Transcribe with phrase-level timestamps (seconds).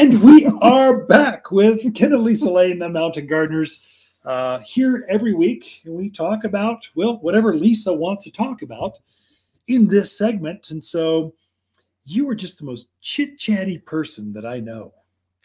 [0.00, 3.80] And we are back with Ken and Lisa Lain, the Mountain Gardeners,
[4.24, 5.82] uh, here every week.
[5.84, 8.94] And we talk about, well, whatever Lisa wants to talk about
[9.68, 10.70] in this segment.
[10.70, 11.34] And so
[12.06, 14.94] you are just the most chit chatty person that I know.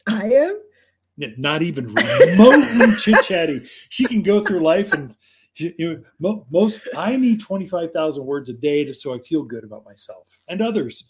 [0.07, 0.61] I am.
[1.17, 3.67] Not even remotely chit chatty.
[3.89, 5.13] She can go through life and
[5.55, 9.83] you know, most, I need 25,000 words a day to, so I feel good about
[9.83, 11.03] myself and others.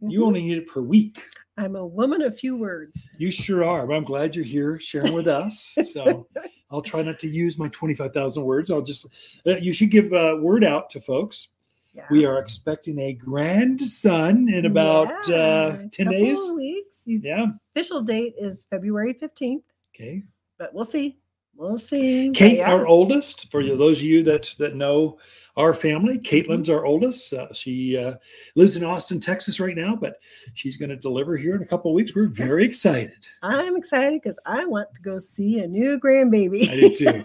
[0.00, 0.26] You Mhm.
[0.26, 1.22] only need it per week.
[1.56, 3.06] I'm a woman of few words.
[3.18, 3.86] You sure are.
[3.86, 5.74] But I'm glad you're here sharing with us.
[5.84, 6.26] So
[6.70, 8.70] I'll try not to use my 25,000 words.
[8.70, 9.06] I'll just,
[9.46, 11.48] uh, you should give a word out to folks.
[11.92, 12.06] Yeah.
[12.10, 16.38] We are expecting a grandson in about Yeah, uh, 10 days.
[16.56, 17.02] weeks.
[17.04, 17.46] His Yeah.
[17.74, 19.64] official date is February 15th,
[19.94, 20.22] Okay.
[20.58, 21.19] but we'll see.
[21.60, 22.30] We'll see.
[22.30, 25.18] Kate, our oldest, for those of you that that know
[25.58, 26.52] our family, Mm-hmm.
[26.52, 27.34] Caitlin's our oldest.
[27.34, 28.14] Uh, she uh,
[28.54, 30.16] lives in Austin, Texas right now, but
[30.54, 32.14] she's going to deliver here in a couple of weeks.
[32.14, 33.26] We're very excited.
[33.42, 36.66] I'm excited because I want to go see a new grandbaby.
[36.66, 37.24] I do too.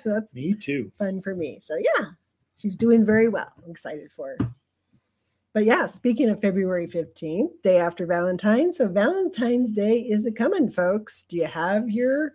[0.04, 0.90] That's Me too.
[0.98, 1.58] fun for me.
[1.60, 2.06] So yeah,
[2.56, 3.52] she's doing very well.
[3.62, 4.48] I'm excited for her.
[5.52, 8.78] But yeah, speaking of February 15th, day after Valentine's.
[8.78, 11.24] So Valentine's Day is a coming, folks.
[11.28, 12.32] Do you have your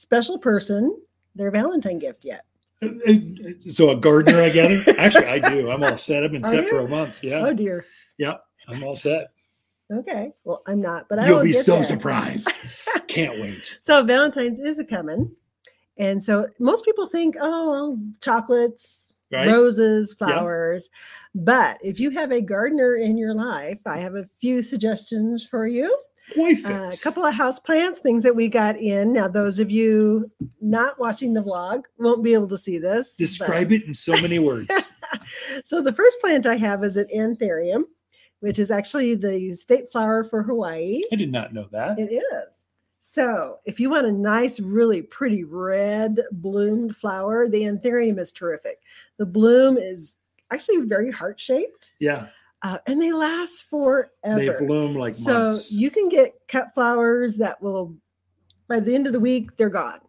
[0.00, 0.96] special person
[1.34, 2.44] their Valentine gift yet?
[3.70, 4.82] So a gardener, I gather.
[4.98, 5.70] Actually, I do.
[5.70, 6.24] I'm all set.
[6.24, 6.70] I've been Are set you?
[6.70, 7.22] for a month.
[7.22, 7.84] Yeah, Oh dear.
[8.18, 8.36] Yeah,
[8.68, 9.28] I'm all set.
[9.92, 10.32] Okay.
[10.44, 11.84] Well, I'm not, but I You'll will be get so there.
[11.84, 12.48] surprised.
[13.08, 13.76] Can't wait.
[13.80, 15.32] So Valentine's is a coming.
[15.98, 19.46] And so most people think, oh, well, chocolates, Right?
[19.46, 20.88] roses, flowers.
[21.34, 25.66] But if you have a gardener in your life, I have a few suggestions for
[25.66, 25.94] you.
[26.38, 29.12] Uh, a couple of house plants, things that we got in.
[29.12, 33.14] Now, those of you not watching the vlog won't be able to see this.
[33.16, 34.68] but- Describe it in so many words.
[35.64, 37.84] so the first plant I have is an anthurium,
[38.40, 41.02] which is actually the state flower for Hawaii.
[41.12, 41.98] I did not know that.
[41.98, 42.66] It is.
[43.02, 48.78] So, if you want a nice, really pretty red bloomed flower, the anthurium is terrific.
[49.16, 50.18] The bloom is
[50.52, 52.26] actually very heart shaped Yeah,
[52.62, 54.08] uh, and they last forever.
[54.24, 55.24] they bloom like months.
[55.24, 55.72] so, months.
[55.72, 57.96] you can get cut flowers that will,
[58.68, 60.00] by the end of the week, they're gone.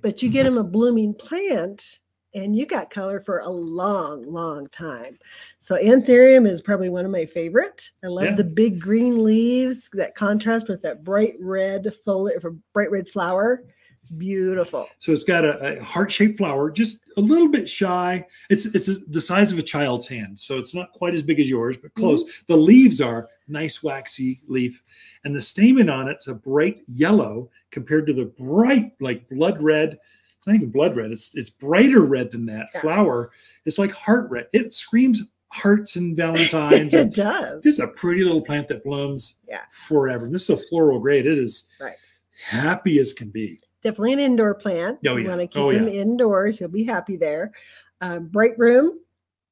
[0.00, 1.98] But you get them a blooming plant
[2.34, 5.18] and you got color for a long, long time.
[5.58, 7.90] So anthurium is probably one of my favorite.
[8.04, 8.34] I love Yeah.
[8.34, 12.42] the big green leaves that contrast with that bright red foliage,
[12.72, 13.64] bright red flower.
[14.08, 14.88] It's beautiful.
[15.00, 18.26] So it's got a, a heart-shaped flower, just a little bit shy.
[18.48, 21.50] It's it's the size of a child's hand, so it's not quite as big as
[21.50, 22.00] yours, but mm-hmm.
[22.00, 22.24] close.
[22.46, 24.82] The leaves are nice waxy leaf,
[25.24, 29.98] and the stamen on it's a bright yellow compared to the bright like blood red.
[30.38, 31.10] It's not even blood red.
[31.10, 32.80] It's it's brighter red than that Yeah.
[32.80, 33.30] flower.
[33.66, 34.46] It's like heart red.
[34.54, 36.94] It screams hearts and valentines.
[36.94, 37.62] it and does.
[37.62, 39.64] just a pretty little plant that blooms Yeah.
[39.86, 40.30] forever.
[40.30, 41.26] This is a floral grade.
[41.26, 41.96] It is Right.
[42.42, 43.58] happy as can be.
[43.82, 44.98] Definitely an indoor plant.
[45.06, 46.00] Oh, you want to keep Oh, them yeah.
[46.00, 46.60] indoors.
[46.60, 47.52] You'll be happy there.
[48.00, 48.98] Um, bright room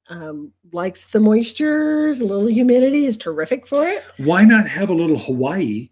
[0.09, 4.03] um, likes the moistures, a little humidity is terrific for it.
[4.19, 5.91] why not have a little Hawaii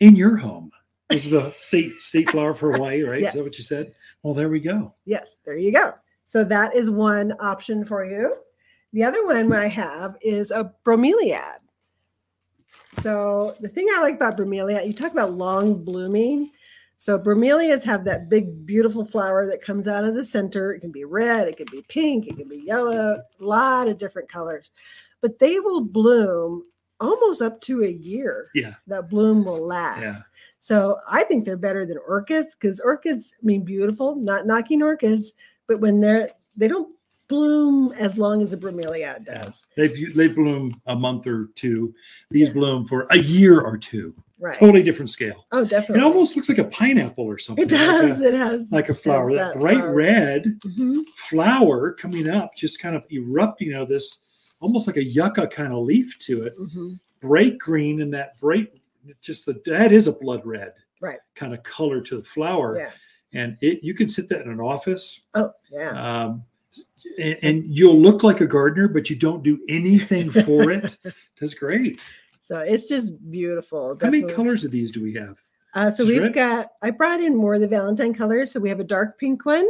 [0.00, 0.70] in your home?
[1.10, 3.22] This is the state state flower for Hawaii, right?
[3.22, 3.92] Is that what you said?
[4.22, 4.94] Well, there we go.
[5.04, 5.94] Yes, there you go.
[6.24, 8.36] So that is one option for you.
[8.92, 11.56] The other one I have is a bromeliad.
[13.02, 16.50] So the thing I like about bromeliad, you talk about long blooming.
[17.00, 20.74] So bromeliads have that big, beautiful flower that comes out of the center.
[20.74, 23.96] It can be red, it can be pink, it can be yellow, a lot of
[23.96, 24.70] different colors.
[25.22, 26.62] But they will bloom
[27.00, 28.50] almost up to a year.
[28.54, 28.74] Yeah.
[28.86, 30.02] That bloom will last.
[30.02, 30.18] Yeah.
[30.58, 35.32] So I think they're better than orchids because orchids, I mean, beautiful, not knocking orchids,
[35.68, 36.94] but when they're they don't
[37.28, 39.44] bloom as long as a bromeliad Yeah.
[39.44, 39.64] does.
[39.74, 41.94] They they bloom a month or two.
[42.30, 44.14] These bloom for a year or two.
[44.40, 44.58] Right.
[44.58, 45.46] Totally different scale.
[45.52, 45.98] Oh, definitely.
[46.02, 47.62] It almost looks like a pineapple or something.
[47.64, 48.20] it does.
[48.20, 49.32] Like it has like a flower.
[49.34, 49.94] That, bright flower.
[49.94, 51.04] red Mhm.
[51.28, 54.20] flower coming up, just kind of erupting out of this,
[54.60, 56.54] almost like a yucca kind of leaf to it.
[56.58, 56.98] Mhm.
[57.20, 58.72] Bright green and that bright,
[59.20, 60.72] just the that is a blood red
[61.02, 61.18] Right.
[61.34, 62.78] kind of color to the flower.
[62.78, 62.90] Yeah.
[63.32, 65.90] and it you can sit that in an office Oh, yeah.
[66.24, 66.42] um,
[67.16, 70.96] and, and you'll look like a gardener but you don't do anything for it
[71.40, 72.00] that's great
[72.40, 73.96] So it's just beautiful.
[74.00, 75.36] how many colors of these do we have
[75.74, 76.32] Uh, so Just we've red?
[76.34, 76.68] got.
[76.82, 78.50] I brought in more of the Valentine colors.
[78.50, 79.68] So we have a dark pink one,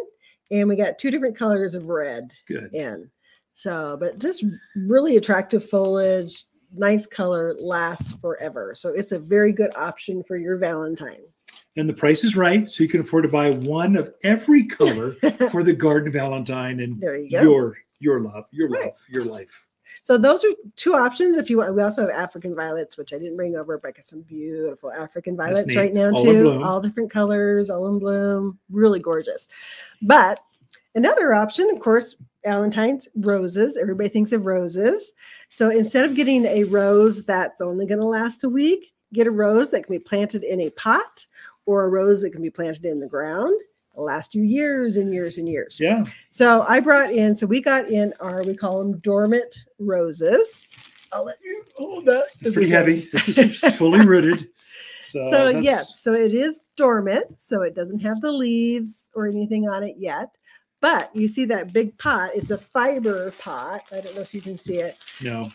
[0.50, 2.32] and we got two different colors of red.
[2.46, 3.10] good in.
[3.54, 4.44] So, but just
[4.74, 6.44] really attractive foliage,
[6.74, 8.74] nice color, lasts forever.
[8.74, 11.20] So it's a very good option for your Valentine.
[11.76, 15.12] and the price is right so you can afford to buy one of every color
[15.50, 17.42] for the garden valentine and There you go.
[17.42, 18.86] your your love your Right.
[18.86, 19.66] love your life
[20.02, 21.36] So those are two options.
[21.36, 23.92] If you want, we also have African violets, which I didn't bring over, but I
[23.92, 26.62] got some beautiful African violets right now All too.
[26.62, 29.48] All different colors, all in bloom, really gorgeous.
[30.02, 30.40] But
[30.94, 33.76] another option, of course, Valentine's roses.
[33.76, 35.12] Everybody thinks of roses.
[35.48, 39.30] So instead of getting a rose that's only going to last a week, get a
[39.30, 41.26] rose that can be planted in a pot
[41.66, 43.60] or a rose that can be planted in the ground.
[43.94, 45.78] It'll last you years and years and years.
[45.80, 46.04] Yeah.
[46.28, 50.66] So I brought in, so we got in our, we call them dormant roses.
[51.12, 52.26] I'll let you hold that.
[52.34, 53.08] It's 'cause pretty a- heavy.
[53.12, 54.48] This is fully rooted.
[55.02, 59.26] So, So that's- yes, so it is dormant, so it doesn't have the leaves or
[59.26, 60.28] anything on it yet.
[60.80, 63.82] But you see that big pot, it's a fiber pot.
[63.92, 64.96] I don't know if you can see it.
[65.22, 65.50] No.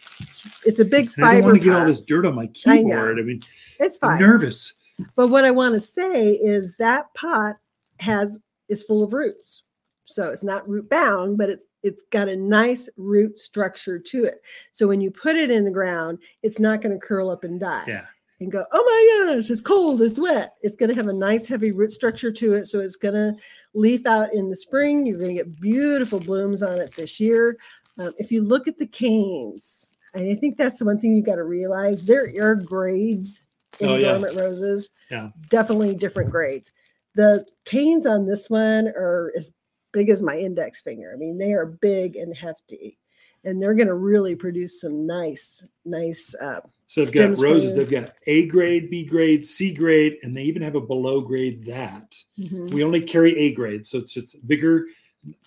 [0.66, 1.26] It's a big fiber.
[1.28, 3.18] I don't want to get all this dirt on my keyboard.
[3.18, 3.42] I, mean,
[3.80, 4.12] It's fine.
[4.12, 4.28] I'm fine.
[4.30, 4.74] nervous.
[5.16, 7.56] But what I want to say is that pot
[8.00, 8.40] has
[8.70, 9.64] is full of roots.
[10.08, 14.36] So it's not root bound, but it's it's got a nice root structure to it.
[14.72, 17.60] So when you put it in the ground, it's not going to curl up and
[17.60, 18.06] die Yeah.
[18.40, 20.54] and go, oh my gosh, it's cold, it's wet.
[20.62, 22.68] It's going to have a nice heavy root structure to it.
[22.68, 23.34] So it's going to
[23.74, 25.06] leaf out in the spring.
[25.08, 27.58] You're going to get beautiful blooms on it this year.
[27.98, 31.26] Um, if you look at the canes, and I think that's the one thing you've
[31.26, 33.42] got to realize there are grades
[33.80, 34.12] in Oh, yeah.
[34.12, 34.90] dormant roses.
[35.10, 35.30] Yeah.
[35.50, 36.72] Definitely different grades.
[37.16, 39.52] The canes on this one are as
[39.94, 41.12] big as my index finger.
[41.14, 43.00] I mean, they are big and hefty.
[43.46, 47.76] And they're going to really produce some nice, nice uh, So they've got roses.
[47.76, 51.64] They've got A grade, B grade, C grade, and they even have a below grade
[51.66, 52.16] that.
[52.40, 52.72] mhm.
[52.72, 54.88] We only carry A grade, so it's it's bigger,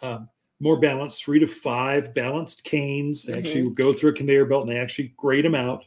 [0.00, 0.28] um,
[0.60, 3.24] more balanced, three to five balanced canes.
[3.24, 3.74] They actually Mm-hmm.
[3.74, 5.84] go through a conveyor belt and they actually grade them out.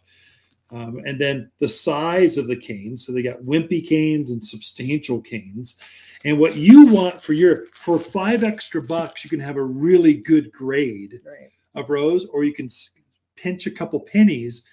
[0.71, 3.05] Um, and then the size of the canes.
[3.05, 5.77] So they got wimpy canes and substantial canes.
[6.23, 10.13] And what you want for your for five extra bucks, you can have a really
[10.13, 11.51] good grade right.
[11.75, 12.69] of rose, or you can
[13.35, 14.63] pinch a couple pennies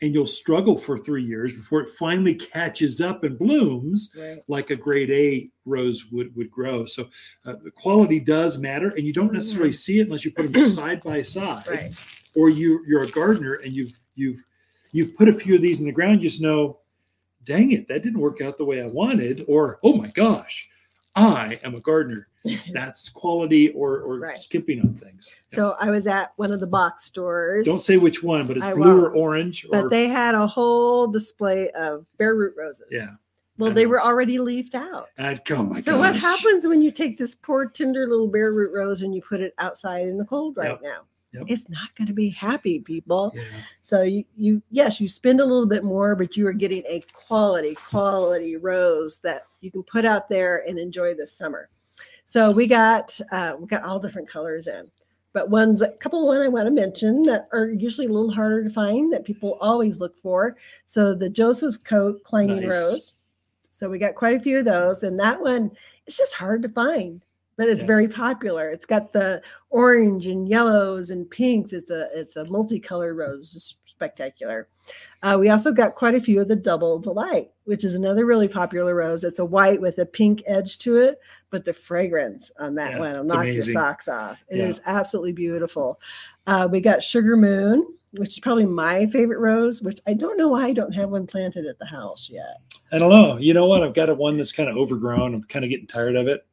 [0.00, 4.38] and you'll struggle for three years before it finally catches up and blooms Right.
[4.48, 6.84] like a grade A rose would would grow.
[6.86, 7.08] So
[7.46, 10.68] uh, the quality does matter, and you don't necessarily see it unless you put them
[10.70, 11.66] side by side.
[11.68, 11.92] Right.
[12.34, 14.42] or you you're a gardener and you've you've
[14.92, 16.22] you've put a few of these in the ground.
[16.22, 16.78] You just know,
[17.44, 20.68] dang it, that didn't work out the way I wanted, or oh my gosh,
[21.16, 22.28] I am a gardener.
[22.72, 24.38] That's quality or or Right.
[24.38, 25.34] skipping on things.
[25.48, 27.66] So I was at one of the box stores.
[27.66, 29.66] Don't say which one, but it's I blue or orange.
[29.70, 32.88] but or, they had a whole display of bare root roses.
[32.90, 33.10] yeah.
[33.58, 35.10] Well, they were already leafed out.
[35.18, 38.72] I'd oh my so what happens when you take this poor tender little bare root
[38.72, 40.80] rose and you put it outside in the cold right Yep.
[40.82, 41.02] now?
[41.32, 41.44] Yep.
[41.48, 43.32] It's not going to be happy, people.
[43.34, 43.42] Yeah.
[43.80, 47.02] So you, you, yes, you spend a little bit more, but you are getting a
[47.12, 51.70] quality, quality rose that you can put out there and enjoy this summer.
[52.26, 54.90] So we got, uh, we got all different colors in,
[55.32, 58.30] but ones, a couple of one I want to mention that are usually a little
[58.30, 60.56] harder to find that people always look for.
[60.84, 62.74] So the Joseph's Coat Climbing Nice.
[62.74, 63.12] Rose.
[63.70, 65.70] So we got quite a few of those, and that one
[66.06, 67.24] it's just hard to find,
[67.56, 67.86] but it's Yeah.
[67.86, 68.70] very popular.
[68.70, 71.72] It's got the orange and yellows and pinks.
[71.72, 74.68] It's a it's a multicolored rose, just spectacular.
[75.22, 78.48] Uh, we also got quite a few of the Double Delight, which is another really
[78.48, 79.22] popular rose.
[79.22, 81.20] It's a white with a pink edge to it,
[81.50, 84.42] but the fragrance on that Yeah, one will knock your socks off.
[84.48, 84.98] It is Yeah.
[84.98, 86.00] absolutely beautiful.
[86.48, 90.48] Uh, we got Sugar Moon, which is probably my favorite rose, which I don't know
[90.48, 92.56] why I don't have one planted at the house yet.
[92.90, 93.36] I don't know.
[93.36, 93.84] You know what?
[93.84, 95.32] I've got a one that's kind of overgrown.
[95.34, 96.44] I'm kind of getting tired of it.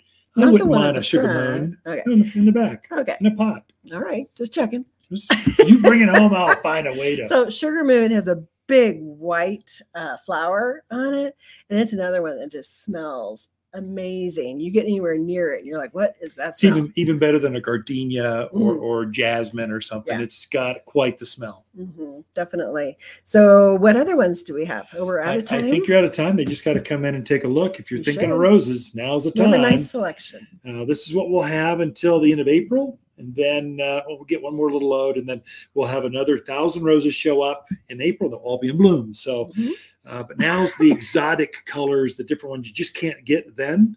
[0.41, 1.61] I Not the wouldn't one at mind the a sugar front.
[1.61, 2.03] moon Okay.
[2.11, 3.15] in the, in the back Okay.
[3.19, 3.63] in a pot.
[3.93, 4.27] All right.
[4.35, 4.85] Just checking.
[5.11, 5.31] Just-
[5.67, 7.27] you bring it home, I'll find a way to.
[7.27, 11.35] So Sugar Moon has a big white uh, flower on it,
[11.69, 14.59] and it's another one that just smells amazing.
[14.59, 17.19] You get anywhere near it, and you're like, "What is that it's smell?" even even
[17.19, 18.81] better than a gardenia or, Mm.
[18.81, 20.17] or jasmine or something.
[20.17, 20.23] Yeah.
[20.23, 21.65] It's got quite the smell.
[21.79, 22.97] Mhm, definitely.
[23.23, 24.87] So, what other ones do we have?
[24.97, 25.65] Oh, we're out I, of time.
[25.65, 26.35] I think you're out of time.
[26.35, 27.79] They just got to come in and take a look.
[27.79, 28.33] If you're You thinking should.
[28.33, 29.59] of roses, now's the we have time.
[29.59, 30.47] a nice selection.
[30.67, 34.23] Uh, this is what we'll have until the end of April, and then uh, we'll
[34.23, 35.41] get one more little load, and then
[35.73, 38.29] we'll have another thousand roses show up in April.
[38.29, 39.13] They'll all be in bloom.
[39.13, 39.71] So, Mhm.
[40.05, 43.95] uh, but now's the exotic colors, the different ones you just can't get then.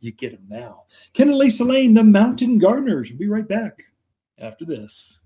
[0.00, 0.84] You get them now.
[1.12, 3.10] Ken and Lisa Lain, the Mountain Gardeners.
[3.10, 3.84] We'll be right back
[4.38, 5.20] after this.